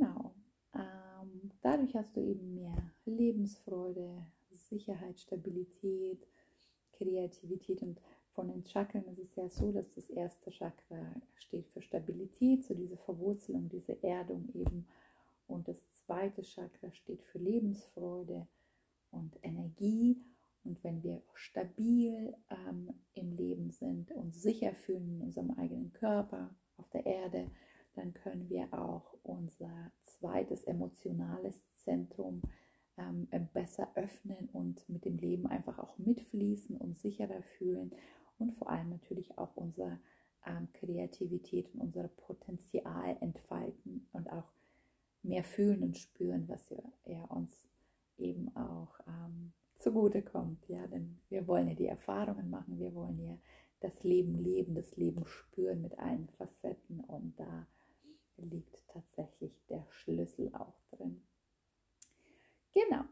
Genau. 0.00 0.34
Ähm, 0.74 1.50
dadurch 1.60 1.94
hast 1.94 2.16
du 2.16 2.20
eben 2.20 2.54
mehr 2.54 2.90
Lebensfreude, 3.04 4.24
Sicherheit, 4.50 5.20
Stabilität, 5.20 6.26
Kreativität 6.92 7.82
und 7.82 8.00
von 8.32 8.48
den 8.48 8.64
Chakren 8.64 9.04
ist 9.08 9.18
es 9.18 9.36
ja 9.36 9.48
so, 9.50 9.72
dass 9.72 9.92
das 9.92 10.08
erste 10.08 10.50
Chakra 10.50 11.20
steht 11.34 11.68
für 11.68 11.82
Stabilität, 11.82 12.64
so 12.64 12.72
diese 12.74 12.96
Verwurzelung, 12.96 13.68
diese 13.68 14.02
Erdung 14.02 14.48
eben. 14.54 14.86
Und 15.46 15.68
das 15.68 15.84
zweite 15.92 16.42
Chakra 16.42 16.90
steht 16.92 17.22
für 17.24 17.38
Lebensfreude 17.38 18.48
und 19.10 19.36
Energie. 19.42 20.22
Und 20.64 20.82
wenn 20.82 21.02
wir 21.02 21.22
stabil 21.34 22.34
ähm, 22.48 22.94
im 23.12 23.32
Leben 23.32 23.70
sind 23.70 24.12
und 24.12 24.34
sicher 24.34 24.74
fühlen 24.74 25.16
in 25.16 25.22
unserem 25.22 25.50
eigenen 25.50 25.92
Körper, 25.92 26.54
auf 26.78 26.88
der 26.90 27.04
Erde, 27.04 27.50
dann 28.00 28.14
können 28.14 28.48
wir 28.48 28.72
auch 28.72 29.14
unser 29.22 29.92
zweites 30.04 30.64
emotionales 30.64 31.62
Zentrum 31.76 32.40
ähm, 32.96 33.28
besser 33.52 33.88
öffnen 33.94 34.48
und 34.52 34.88
mit 34.88 35.04
dem 35.04 35.18
Leben 35.18 35.46
einfach 35.46 35.78
auch 35.78 35.98
mitfließen 35.98 36.78
und 36.78 36.98
sicherer 36.98 37.42
fühlen 37.58 37.92
und 38.38 38.54
vor 38.54 38.70
allem 38.70 38.88
natürlich 38.88 39.36
auch 39.36 39.54
unsere 39.54 40.00
ähm, 40.46 40.68
Kreativität 40.72 41.74
und 41.74 41.80
unser 41.80 42.08
Potenzial 42.08 43.18
entfalten 43.20 44.08
und 44.12 44.32
auch 44.32 44.50
mehr 45.22 45.44
fühlen 45.44 45.82
und 45.82 45.98
spüren, 45.98 46.48
was 46.48 46.70
ja, 46.70 46.82
ja 47.04 47.24
uns 47.24 47.68
eben 48.16 48.56
auch 48.56 48.98
ähm, 49.06 49.52
zugute 49.76 50.22
kommt. 50.22 50.66
Ja, 50.68 50.86
denn 50.86 51.20
wir 51.28 51.46
wollen 51.46 51.68
ja 51.68 51.74
die 51.74 51.88
Erfahrungen 51.88 52.48
machen, 52.48 52.78
wir 52.78 52.94
wollen 52.94 53.20
ja 53.20 53.36
das 53.80 54.02
Leben 54.04 54.34
leben, 54.34 54.74
das 54.74 54.96
Leben 54.96 55.26
spüren 55.26 55.82
mit 55.82 55.98
allen 55.98 56.28
Facetten 56.38 57.00
und 57.00 57.38
da 57.38 57.66
liegt 58.36 58.86
tatsächlich 58.88 59.52
der 59.68 59.86
Schlüssel 59.90 60.54
auch 60.54 60.80
drin. 60.90 61.22
Genau, 62.72 63.04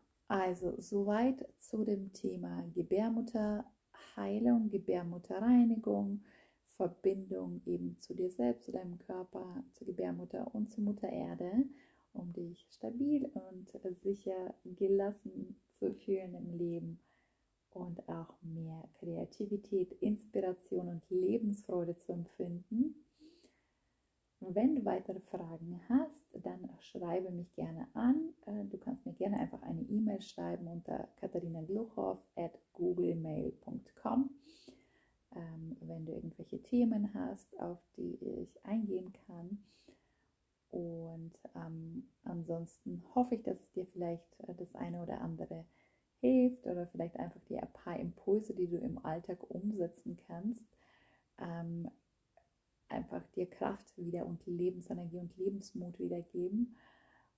also 0.49 0.75
soweit 0.79 1.47
zu 1.59 1.85
dem 1.85 2.11
Thema 2.15 2.65
Gebärmutterheilung, 2.75 4.71
Gebärmutterreinigung, 4.71 6.23
Verbindung 6.65 7.61
eben 7.67 8.01
zu 8.01 8.15
dir 8.15 8.31
selbst, 8.31 8.65
zu 8.65 8.73
deinem 8.73 8.99
Körper, 8.99 9.63
zur 9.75 9.89
Gebärmutter 9.89 10.55
und 10.55 10.71
zur 10.71 10.85
Mutter 10.85 11.11
Erde, 11.11 11.67
um 12.15 12.33
dich 12.33 12.67
stabil 12.71 13.27
und 13.27 13.71
sicher 14.01 14.55
gelassen 14.65 15.61
zu 15.75 15.93
fühlen 15.93 16.35
im 16.35 16.57
Leben 16.57 16.99
und 17.73 18.09
auch 18.09 18.35
mehr 18.41 18.89
Kreativität, 18.95 19.93
Inspiration 20.01 20.89
und 20.89 21.03
Lebensfreude 21.11 21.99
zu 21.99 22.13
empfinden. 22.13 22.95
Wenn 24.41 24.77
du 24.77 24.85
weitere 24.87 25.21
Fragen 25.21 25.79
hast, 25.91 26.18
dann 26.49 26.71
schreibe 26.81 27.31
mich 27.31 27.53
gerne 27.55 27.87
an. 27.95 28.35
Äh, 28.47 28.65
du 28.65 28.79
kannst 28.79 29.05
mir 29.05 29.13
gerne 29.13 29.39
einfach 29.39 29.63
eine 29.63 29.83
E-Mail 29.83 30.21
schreiben 30.23 30.67
unter 30.67 31.09
katharinagluchow 31.17 32.19
at 32.37 32.59
googlemail.com. 32.73 34.31
Ähm, 35.37 35.77
wenn 35.81 36.07
du 36.07 36.13
irgendwelche 36.13 36.63
Themen 36.63 37.13
hast, 37.13 37.59
auf 37.61 37.79
die 37.97 38.15
ich 38.15 38.65
eingehen 38.65 39.13
kann. 39.27 39.63
Und 40.71 41.33
ähm, 41.55 42.09
ansonsten 42.25 43.03
hoffe 43.15 43.37
ich, 43.37 43.43
dass 43.43 43.61
es 43.61 43.71
dir 43.73 43.87
vielleicht 43.87 44.41
äh, 44.41 44.55
das 44.55 44.75
eine 44.75 45.03
oder 45.03 45.21
andere 45.21 45.67
hilft 46.21 46.67
oder 46.67 46.87
vielleicht 46.89 47.19
einfach 47.19 47.41
dir 47.45 47.63
ein 47.63 47.73
paar 47.73 47.99
Impulse, 47.99 48.55
die 48.55 48.69
du 48.69 48.79
im 48.79 49.05
Alltag 49.05 49.39
umsetzen 49.51 50.19
kannst, 50.27 50.65
ähm, 51.39 51.91
einfach 52.89 53.27
dir 53.35 53.47
Kraft 53.47 53.97
wieder 53.97 54.27
und 54.27 54.45
Lebensenergie 54.47 55.19
und 55.19 55.37
Lebensmut 55.37 55.99
wiedergeben. 55.99 56.77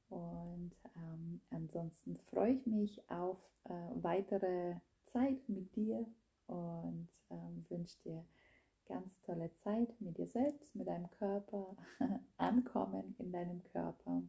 Und 0.09 0.73
ähm, 0.97 1.41
ansonsten 1.51 2.17
freue 2.17 2.53
ich 2.53 2.67
mich 2.67 3.11
auf 3.11 3.39
äh, 3.65 3.73
weitere 4.03 4.75
Zeit 5.07 5.49
mit 5.49 5.75
dir 5.77 6.07
und 6.47 7.09
ähm, 7.31 7.65
wünsche 7.69 7.97
dir 8.05 8.25
ganz 8.87 9.21
tolle 9.23 9.53
Zeit 9.63 9.89
mit 10.01 10.19
dir 10.19 10.27
selbst, 10.27 10.75
mit 10.75 10.89
deinem 10.89 11.09
Körper, 11.13 11.77
ankommen 12.37 13.15
in 13.19 13.31
deinem 13.31 13.63
Körper, 13.63 14.23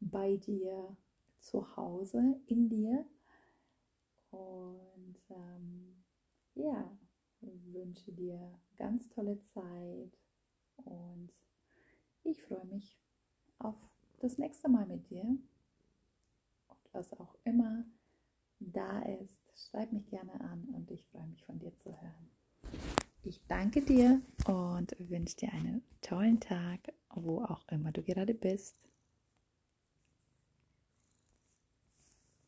bei 0.00 0.36
dir 0.38 0.96
zu 1.38 1.76
Hause, 1.76 2.40
in 2.46 2.68
dir. 2.70 3.04
Und 4.30 5.16
ähm, 5.28 6.02
ja, 6.54 6.90
wünsche 7.40 8.12
dir 8.12 8.58
ganz 8.76 9.08
tolle 9.10 9.40
Zeit 9.42 10.18
und 10.76 11.30
ich 12.22 12.42
freue 12.42 12.64
mich 12.66 12.98
auf 13.58 13.76
das 14.20 14.38
nächste 14.38 14.68
Mal 14.68 14.86
mit 14.86 15.08
dir. 15.10 15.22
Und 15.22 16.88
was 16.92 17.12
auch 17.14 17.34
immer 17.44 17.84
da 18.58 19.02
ist, 19.02 19.40
schreib 19.54 19.92
mich 19.92 20.06
gerne 20.08 20.40
an 20.40 20.68
und 20.74 20.90
ich 20.90 21.04
freue 21.06 21.26
mich 21.26 21.44
von 21.44 21.58
dir 21.58 21.74
zu 21.78 21.90
hören. 22.00 22.30
Ich 23.22 23.40
danke 23.48 23.82
dir 23.82 24.20
und 24.46 24.94
wünsche 24.98 25.36
dir 25.36 25.52
einen 25.52 25.82
tollen 26.00 26.40
Tag, 26.40 26.80
wo 27.14 27.42
auch 27.42 27.66
immer 27.68 27.92
du 27.92 28.02
gerade 28.02 28.34
bist. 28.34 28.76